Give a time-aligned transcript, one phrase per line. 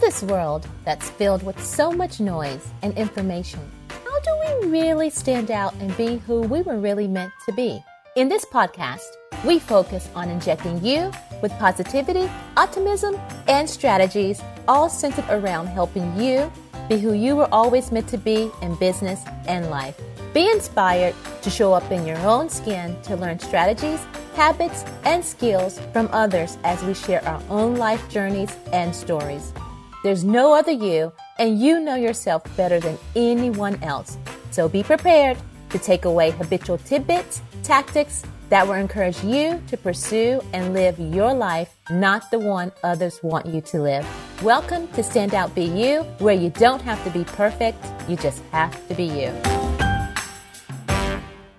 [0.00, 4.30] this world that's filled with so much noise and information, how do
[4.64, 7.84] we really stand out and be who we were really meant to be?
[8.16, 9.06] In this podcast,
[9.44, 11.12] we focus on injecting you
[11.42, 16.50] with positivity, optimism, and strategies, all centered around helping you
[16.88, 20.00] be who you were always meant to be in business and life.
[20.32, 24.00] Be inspired to show up in your own skin to learn strategies,
[24.34, 29.52] habits, and skills from others as we share our own life journeys and stories.
[30.02, 34.16] There's no other you, and you know yourself better than anyone else.
[34.50, 35.36] So be prepared
[35.68, 41.34] to take away habitual tidbits, tactics that will encourage you to pursue and live your
[41.34, 44.06] life, not the one others want you to live.
[44.42, 48.42] Welcome to Stand Out Be You, where you don't have to be perfect, you just
[48.52, 49.34] have to be you.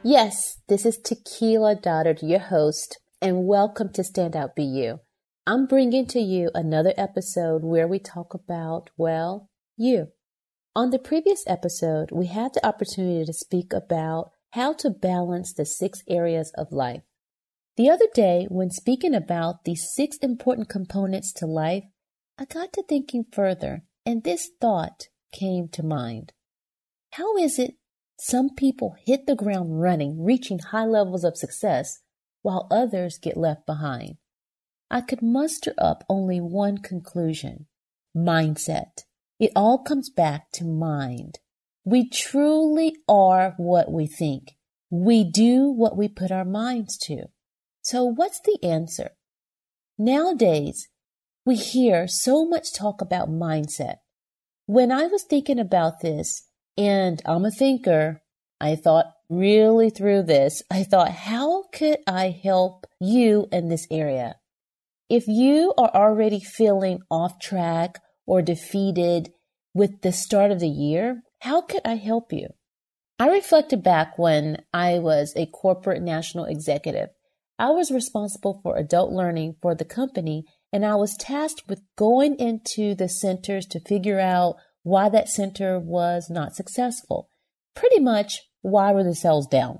[0.02, 5.00] Yes, this is Tequila Doddard, your host, and welcome to Stand Out Be You.
[5.48, 10.10] I'm bringing to you another episode where we talk about, well, you.
[10.76, 15.66] On the previous episode, we had the opportunity to speak about how to balance the
[15.66, 17.02] six areas of life.
[17.76, 21.86] The other day, when speaking about the six important components to life,
[22.38, 26.34] I got to thinking further, and this thought came to mind.
[27.14, 27.78] How is it
[28.20, 31.98] some people hit the ground running, reaching high levels of success,
[32.44, 34.18] while others get left behind?
[34.94, 37.68] I could muster up only one conclusion
[38.16, 39.06] mindset.
[39.40, 41.40] It all comes back to mind.
[41.86, 44.58] We truly are what we think.
[44.90, 47.28] We do what we put our minds to.
[47.82, 49.12] So, what's the answer?
[49.98, 50.90] Nowadays,
[51.46, 54.00] we hear so much talk about mindset.
[54.66, 58.22] When I was thinking about this, and I'm a thinker,
[58.60, 60.62] I thought really through this.
[60.70, 64.36] I thought, how could I help you in this area?
[65.12, 69.34] If you are already feeling off track or defeated
[69.74, 72.48] with the start of the year, how could I help you?
[73.20, 77.10] I reflected back when I was a corporate national executive.
[77.60, 82.40] I was responsible for adult learning for the company, and I was tasked with going
[82.40, 87.28] into the centers to figure out why that center was not successful.
[87.76, 89.80] Pretty much, why were the sales down?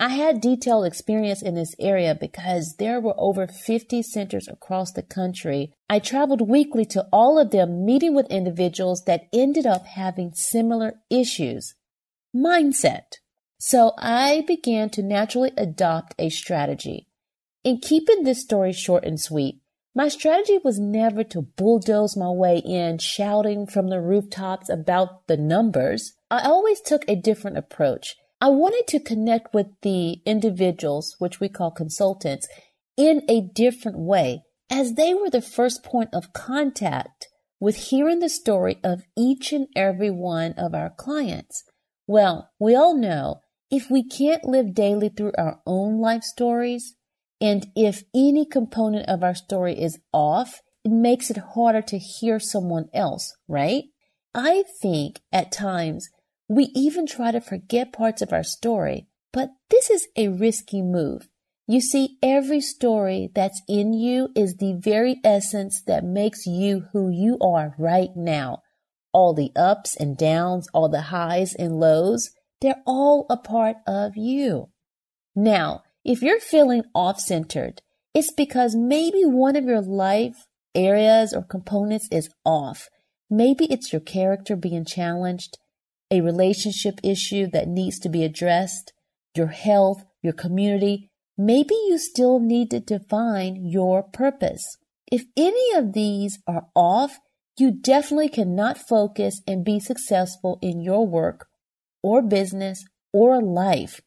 [0.00, 5.02] I had detailed experience in this area because there were over 50 centers across the
[5.02, 5.72] country.
[5.88, 10.94] I traveled weekly to all of them, meeting with individuals that ended up having similar
[11.08, 11.74] issues.
[12.34, 13.18] Mindset.
[13.58, 17.06] So I began to naturally adopt a strategy.
[17.62, 19.60] In keeping this story short and sweet,
[19.94, 25.36] my strategy was never to bulldoze my way in shouting from the rooftops about the
[25.36, 26.14] numbers.
[26.30, 28.16] I always took a different approach.
[28.42, 32.48] I wanted to connect with the individuals, which we call consultants,
[32.96, 37.28] in a different way, as they were the first point of contact
[37.60, 41.62] with hearing the story of each and every one of our clients.
[42.08, 46.96] Well, we all know if we can't live daily through our own life stories,
[47.40, 52.40] and if any component of our story is off, it makes it harder to hear
[52.40, 53.84] someone else, right?
[54.34, 56.10] I think at times
[56.54, 61.28] we even try to forget parts of our story, but this is a risky move.
[61.66, 67.08] You see, every story that's in you is the very essence that makes you who
[67.08, 68.62] you are right now.
[69.12, 72.30] All the ups and downs, all the highs and lows,
[72.60, 74.68] they're all a part of you.
[75.34, 77.80] Now, if you're feeling off centered,
[78.12, 82.88] it's because maybe one of your life areas or components is off.
[83.30, 85.56] Maybe it's your character being challenged
[86.12, 88.92] a relationship issue that needs to be addressed,
[89.34, 94.76] your health, your community, maybe you still need to define your purpose.
[95.10, 97.18] If any of these are off,
[97.58, 101.46] you definitely cannot focus and be successful in your work
[102.02, 104.00] or business or life.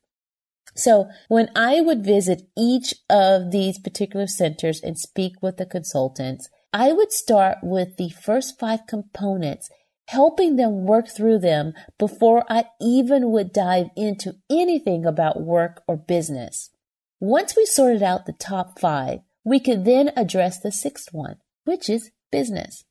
[0.76, 6.50] So when I would visit each of these particular centers and speak with the consultants,
[6.74, 9.70] I would start with the first five components
[10.08, 15.98] helping them work through them before I even would dive into anything about work or
[15.98, 16.70] business.
[17.20, 21.90] Once we sorted out the top five, we could then address the sixth one, which
[21.90, 22.84] is business.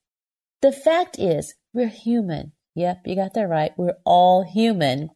[0.62, 2.52] The fact is, we're human.
[2.75, 3.72] Yep, you got that right.
[3.76, 5.11] We're all human.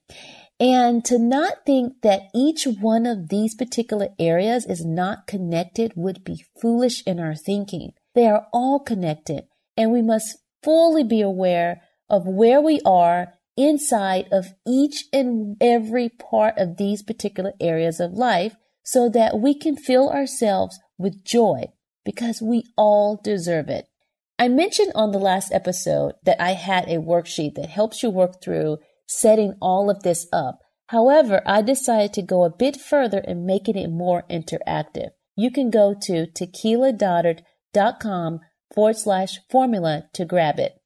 [0.61, 6.25] And to not think that each one of these particular areas is not connected would
[6.25, 7.93] be foolish in our thinking.
[8.15, 9.45] They are all connected
[9.77, 16.09] and we must fully be aware of where we are inside of each and every
[16.09, 21.65] part of these particular areas of life so that we can fill ourselves with joy
[22.05, 23.87] because we all deserve it.
[24.39, 28.41] I mentioned on the last episode that I had a worksheet that helps you work
[28.41, 30.61] through setting all of this up.
[30.87, 35.11] However, I decided to go a bit further and making it more interactive.
[35.37, 38.41] You can go to tequiladoddard.com
[38.75, 40.78] forward slash formula to grab it.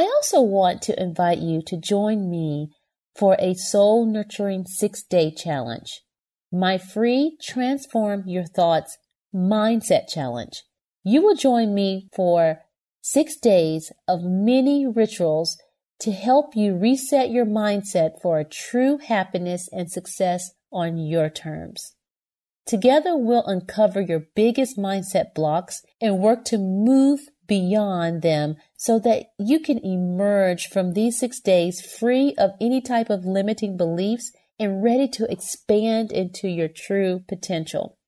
[0.00, 2.70] I also want to invite you to join me
[3.14, 6.00] for a soul nurturing six day challenge.
[6.50, 8.96] My free Transform Your Thoughts
[9.34, 10.62] Mindset Challenge.
[11.04, 12.62] You will join me for
[13.02, 15.58] six days of mini rituals
[15.98, 21.94] to help you reset your mindset for a true happiness and success on your terms.
[22.64, 27.20] Together, we'll uncover your biggest mindset blocks and work to move
[27.50, 33.10] beyond them so that you can emerge from these six days free of any type
[33.10, 34.30] of limiting beliefs
[34.60, 37.98] and ready to expand into your true potential.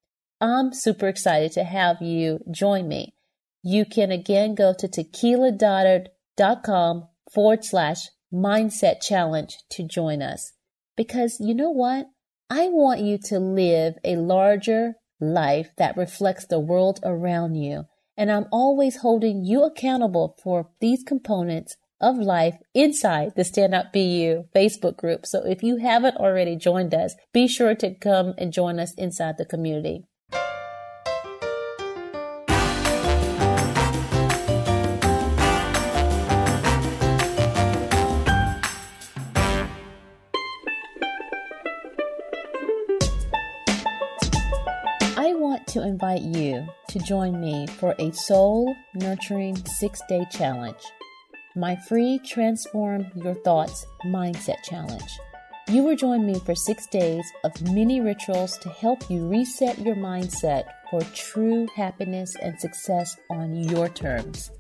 [0.41, 3.17] I'm super excited to have you join me.
[3.65, 10.53] You can again go to tequiladoddard.com forward slash mindset challenge to join us.
[10.97, 12.07] Because you know what?
[12.49, 17.87] I want you to live a larger life that reflects the world around you.
[18.17, 23.95] And I'm always holding you accountable for these components of life inside the Stand Up
[23.95, 25.25] You Facebook group.
[25.25, 29.39] So if you haven't already joined us, be sure to come and join us inside
[29.39, 30.05] the community.
[45.73, 50.83] To invite you to join me for a soul nurturing six day challenge,
[51.57, 55.19] my free Transform Your Thoughts Mindset Challenge.
[55.69, 59.95] You will join me for six days of mini rituals to help you reset your
[59.95, 64.51] mindset for true happiness and success on your terms.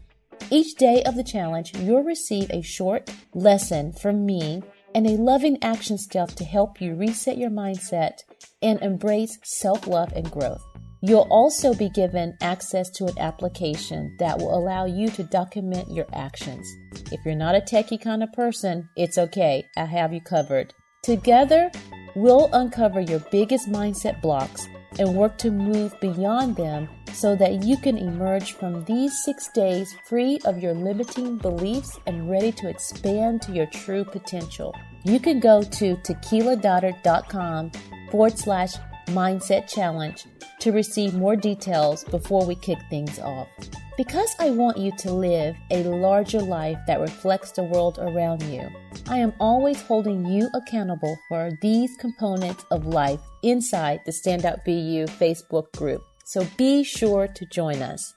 [0.51, 4.63] Each day of the challenge, you'll receive a short lesson from me
[4.95, 8.21] and a loving action step to help you reset your mindset
[8.63, 10.72] and embrace self love and growth.
[11.05, 16.07] You'll also be given access to an application that will allow you to document your
[16.13, 16.77] actions.
[17.11, 19.69] If you're not a techie kind of person, it's okay.
[19.77, 20.73] I have you covered.
[21.03, 21.73] Together,
[22.15, 24.69] we'll uncover your biggest mindset blocks
[25.01, 29.93] and work to move beyond them so that you can emerge from these six days
[30.09, 34.73] free of your limiting beliefs and ready to expand to your true potential.
[35.03, 37.73] You can go to tequiladoddard.com
[38.13, 38.75] forward slash
[39.09, 40.25] mindset challenge
[40.61, 43.49] to receive more details before we kick things off.
[43.97, 48.69] Because I want you to live a larger life that reflects the world around you,
[49.09, 54.65] I am always holding you accountable for these components of life inside the Stand Out
[54.65, 56.03] Be You Facebook group.
[56.25, 58.15] So be sure to join us.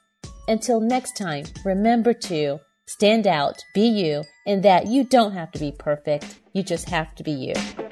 [0.48, 5.60] Until next time, remember to stand out, be you, and that you don't have to
[5.60, 6.40] be perfect.
[6.54, 7.85] You just have to be you.